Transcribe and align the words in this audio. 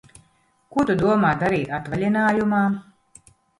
Ko 0.75 0.85
Tu 0.91 0.95
domā 1.01 1.35
darīt 1.45 1.75
atvaļinājumā? 1.81 2.65